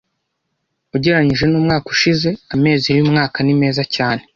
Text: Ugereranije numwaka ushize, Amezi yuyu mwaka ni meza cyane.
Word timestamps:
Ugereranije 0.95 1.43
numwaka 1.47 1.87
ushize, 1.95 2.29
Amezi 2.53 2.85
yuyu 2.87 3.11
mwaka 3.11 3.37
ni 3.41 3.53
meza 3.61 3.83
cyane. 3.95 4.21